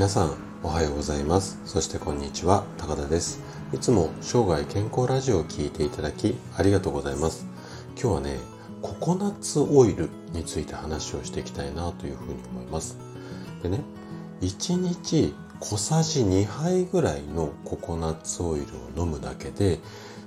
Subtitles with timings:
[0.00, 1.60] 皆さんおはようございます。
[1.66, 3.38] そしてこんにちは高田です。
[3.74, 7.44] いつも生涯健康ラジオを聴いていただきありがとうございます。
[8.00, 8.38] 今日はね
[8.80, 12.96] ココナッツオイルについて話をしていきたいなというふうに思います。
[13.62, 13.82] でね
[14.40, 19.80] 1日小さじ2杯ぐらいのココナッツオイルを飲むだけで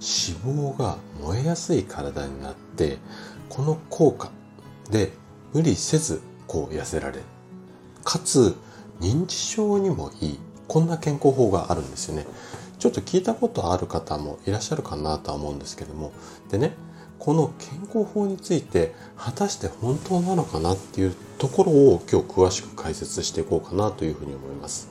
[0.00, 2.96] 脂肪が燃えやすい体になって
[3.50, 4.30] この効果
[4.90, 5.12] で
[5.52, 7.22] 無理せずこう痩せられる。
[8.02, 8.56] かつ
[9.00, 10.38] 認知症にもいい。
[10.66, 12.26] こんな健康法があるんですよね。
[12.78, 16.12] ちょっと聞いたことある方もいらっしゃるかなとは思うんですけども。
[16.50, 16.74] でね
[17.18, 24.88] この健康法について果たして本当なのかなっていうところを今日詳しく解説していこうかなというふうに思います。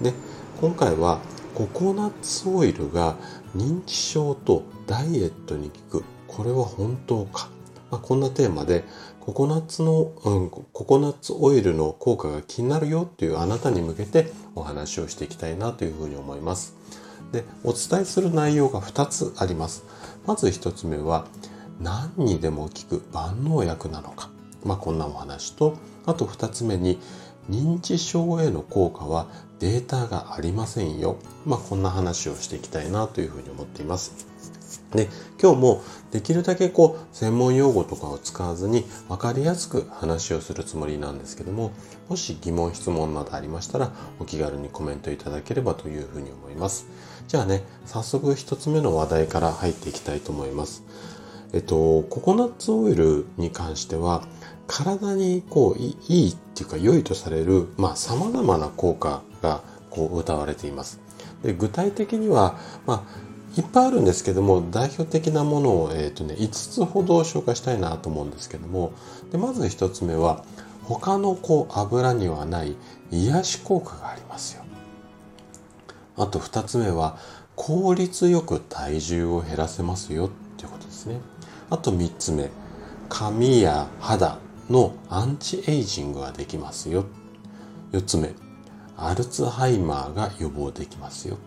[0.00, 0.12] で
[0.60, 1.18] 今回は
[1.54, 3.16] ココナッツオイルが
[3.56, 6.04] 認知症とダイエットに効く。
[6.28, 7.48] これは本当か、
[7.94, 8.82] まあ、こんなテーマで
[9.20, 16.74] ココナッツの、うん、ココナッツオイルの効果が気になるよっていうあなたに向けてお話をしていきたいなというふうに思います。
[17.30, 19.84] で、お伝えする内容が2つあります。
[20.26, 21.28] まず1つ目は、
[21.80, 24.28] 何にでも効く万能薬なのか。
[24.64, 26.98] まあ、こんなお話と、あと2つ目に、
[27.48, 29.28] 認知症への効果は
[29.60, 31.16] データがありませんよ。
[31.46, 34.26] まあ、こんな話をしていきたいなというふうに思っています。
[34.92, 35.08] で、
[35.40, 41.72] 今日もできるだけこう、専門用語とかを使わずに分かりやすく話をするつもりなんですけども、
[42.08, 46.86] もし疑問、質問などありましたら、お気軽にコメントいただければというふうに思います。
[47.28, 50.84] じゃあね、早速一つ目の話題から入っていきたいと思います。
[51.52, 54.26] えっと、ココナッツオイルに関しては、
[54.66, 61.00] 体にこう、いいっていうか良いとされる、まあ様々な効果がこう歌われています。
[61.44, 63.02] で具体的には、まあ、
[63.56, 68.92] いっぱいあるんですけども代表的なものを、えーとね、5つほど紹介したいなと思うんですけども
[69.30, 70.44] でまず1つ目は
[70.82, 72.76] 他のこう油にはない
[73.10, 74.64] 癒し効果がありますよ。
[76.16, 77.16] あと2つ目は
[77.56, 81.20] 効率よく体重を減らせますよっていうことですね。
[81.70, 82.50] あと3つ目
[83.08, 84.38] 髪や肌
[84.68, 87.06] のアンチエイジングができますよ。
[87.92, 88.34] 4つ目
[88.96, 91.38] アルツハイマーが予防できますよ。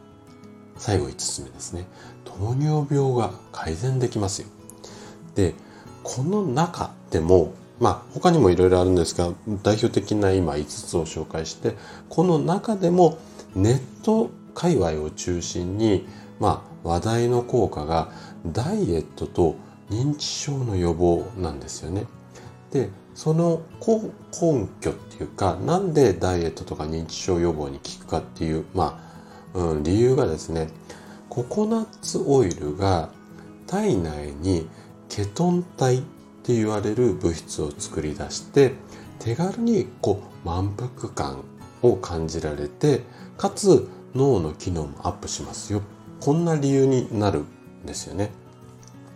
[0.78, 1.86] 最後5つ目ですね。
[2.24, 4.48] 糖尿病が改善できますよ。
[5.36, 5.54] で、
[6.04, 9.32] この中でも、まあ他にもいろいろあるんですが、
[9.64, 11.76] 代表的な今5つを紹介して、
[12.10, 13.18] この中でも
[13.56, 16.08] ネット界隈を中心に、
[16.40, 18.12] まあ話題の効果が
[18.46, 19.56] ダイエットと
[19.90, 22.06] 認知症の予防なんですよね。
[22.72, 29.07] で、その根拠っていうか、なんでダイエットとか認知症予防に効くかっていう、まあ
[29.58, 30.70] うん、理由がですね
[31.30, 33.10] ココナッツオイルが
[33.66, 34.70] 体内に
[35.10, 36.02] ケトン体っ
[36.44, 38.74] て言われる物質を作り出して
[39.20, 41.44] 手軽にこう満腹感
[41.82, 43.02] を感じられて
[43.38, 45.82] かつ脳の機能もアップしますよ
[46.20, 48.32] こんな理由になるんですよね。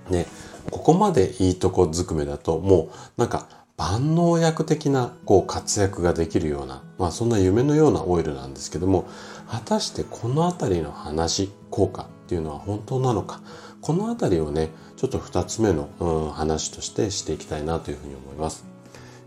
[0.09, 0.25] ね
[0.69, 3.47] ここまでいいとこずくめだともうなんか
[3.77, 9.05] 万能薬的なこう活躍ができるような、まあそんな夢のようなオイルなんですけども、
[9.47, 13.41] 果たしてこのあたりの話、効果っていうのは本当なのか、
[13.81, 18.65] このあたりをね、ちょっと二つ目の、うん、話としてしていきたいなというふうに思います。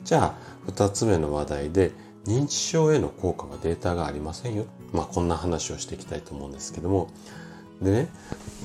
[0.04, 0.34] じゃあ、
[0.66, 1.90] 二つ目の話題で、
[2.26, 4.66] 認知症への効果はデータがありませんよ。
[4.92, 7.08] まあこんな話をしていきたいと思うんですけども、
[7.82, 8.08] でね、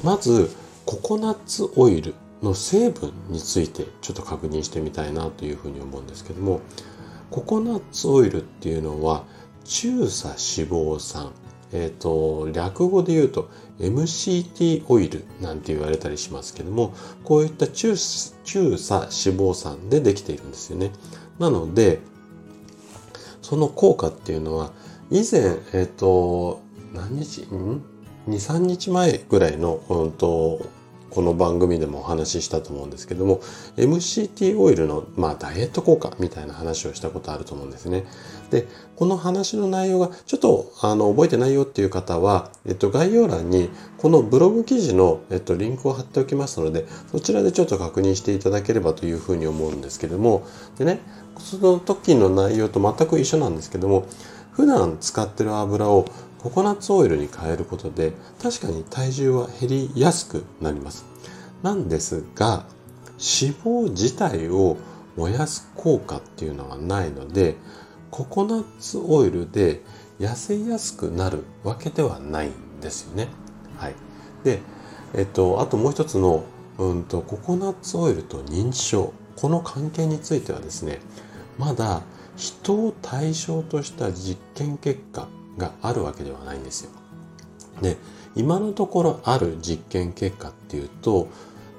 [0.04, 0.56] まず、
[0.86, 6.62] ココナッツオイルの成分についてちょっと確認してみたいなというふうに思うんですけども
[7.32, 9.24] ココナッツオイルっていうのは
[9.66, 11.32] 中鎖脂肪酸。
[11.72, 17.96] えっ、ー、と略語で言うと MCT オイルなんて言われたりしますけどもこういった中
[18.44, 20.92] 中鎖脂肪酸でできているんですよね。
[21.38, 22.00] なので
[23.42, 24.72] その効果っていうのは
[25.12, 26.62] 以前えっ、ー、と
[26.94, 27.84] 何日ん
[28.28, 30.66] ？23日前ぐらいの、うんと
[31.10, 33.42] この番組でもお話ししたと思うんですけども
[33.78, 38.06] MCT オイルの、まあ、ダイエット効果みたいな話をしたことあると思うんですね。
[38.52, 50.48] でこの話の内容がちょっとあの覚えてないよっていう方は、えっと、概要欄にこのブログ記事の、えっと、リンクを貼っておきますのでそちらでちょっと確認していただければというふうに思うんですけども
[50.78, 51.00] でね
[51.38, 54.06] その時の内容と全く一緒なんですけども
[54.52, 56.06] 普段使ってる油を
[56.42, 61.06] ココナッツオイルに変えることで確かに体重は減りやすくなります。
[61.64, 62.66] なんですが
[63.18, 64.78] 脂肪自体を
[65.18, 67.56] 燃やす効果っていうのはないので
[68.12, 69.82] ココナッツオイルで
[70.20, 73.28] 痩せやすくなるわけではないんですよね。
[73.78, 73.96] はい。
[74.44, 74.60] で、
[75.14, 76.44] えっと、あともう一つの、
[76.78, 79.14] うんと、ココナッツオイルと認知症。
[79.36, 81.00] この関係についてはですね、
[81.58, 82.02] まだ
[82.36, 85.28] 人を対象とした実験結果
[85.60, 86.92] があるわけではないんですよ。
[87.84, 87.98] で、
[88.36, 91.28] 今のところある実験結果っていうと、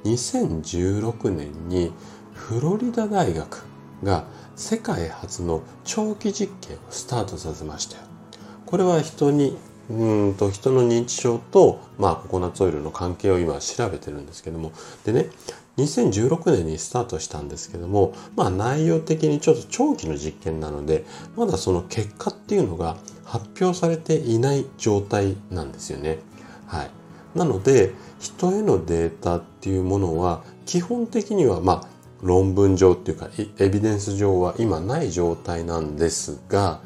[0.05, 1.93] 2016年に
[2.33, 3.65] フロリダ大学
[4.05, 4.25] が
[4.55, 8.03] 世界初の長期実験をスタートさせましたよ。
[8.67, 9.59] これは人に
[9.91, 14.73] うんと人の認知症と、まあ、ココナッツオイルの関係を今調べてるんですけども
[15.05, 15.27] でね
[15.79, 21.05] 2016年にスタートしたんですけども、まあ、内容的にちょっと長期の実験なので
[21.37, 22.97] まだその結果っていうのが
[23.31, 26.19] 発表されていない状態なんですよね。
[26.67, 26.91] はい、
[27.37, 31.89] なので人へのデータっていうものは基本的にはまあ
[32.23, 33.29] 論文上っていうか
[33.59, 36.81] エビデンス上は今ない状態なんですが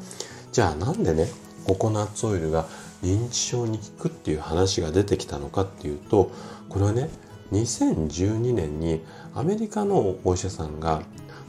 [0.51, 1.27] じゃあなんでね
[1.65, 2.65] ココナッツオイルが
[3.03, 6.31] 認知症に効くっていう話が出てきたのかっていうと
[6.69, 7.09] これはね
[7.53, 9.03] 2012年に
[9.33, 11.01] アメリカのお医者さんが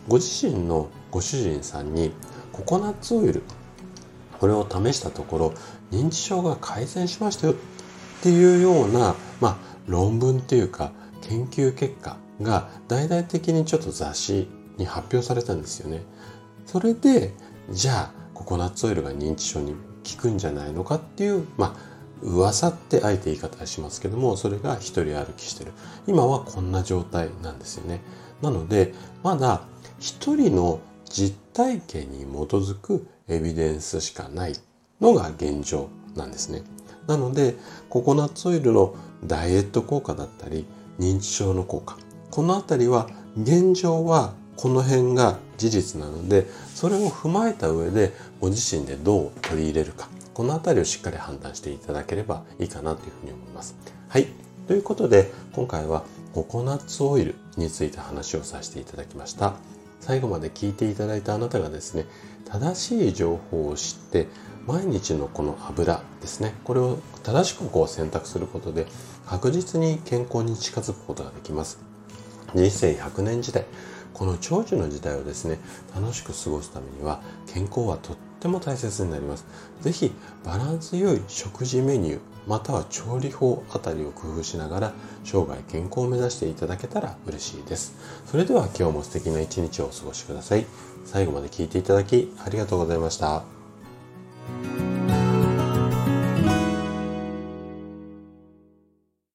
[0.08, 2.12] ご自身のご主人さんに
[2.52, 3.42] ココナッツオイル
[4.38, 5.54] これを試したところ
[5.90, 7.56] 認知症が改善しましたよっ
[8.22, 9.56] ていうような、まあ、
[9.86, 10.92] 論文っていうか
[11.22, 16.02] 研究結果が大々的にちょっと雑誌に発表されたんですよね。
[16.66, 17.32] それで
[17.70, 25.72] じゃあココナッツオイルが認知症に効くんじゃないのかっていう、まあ、噂ってあえて言い方しますけども、それが一人歩きしてる。
[26.06, 28.00] 今はこんな状態なんですよね。
[28.42, 29.62] なので、まだ
[29.98, 34.54] 一人の実体験に基づくエビデンスしかない
[35.00, 36.62] のが現状なんですね。
[37.06, 37.56] なので、
[37.88, 38.94] ココナッツオイルの
[39.24, 40.66] ダイエット効果だったり、
[40.98, 41.96] 認知症の効果。
[42.30, 43.08] このあたりは
[43.40, 53.74] 現状はこの辺が事実なのでそれを踏まえた上でご自身でどう取り入れるかこの辺りをしっかり判断していただければいいかなというふうに思います。
[54.08, 54.26] はい。
[54.66, 59.54] ということで今回はココナッツオイルについて話をさせていただきました。
[60.00, 62.06] 最後まで聞いていただいたあなたがですね
[62.44, 64.28] 正しい情報を知って
[64.66, 68.86] 毎日のこの油ですねこれを正しくこう選択することで
[69.26, 71.78] 確実に健康に近づくことができます。
[72.54, 73.64] 人生100年時代
[74.14, 75.58] この長寿の時代をですね
[75.94, 79.44] 楽しく過ごすためには健康はとっても大切になります。
[79.82, 80.12] 是非
[80.44, 84.92] バランス良い食事メニューまたは調理法あたりを工夫しながら
[85.24, 87.96] 生涯健康を目指していただけたら嬉しいです。
[88.26, 90.66] それでは今日も素敵な一日をお過ごしください。
[91.04, 93.42] 最後まで聞いていただきありがとうございました。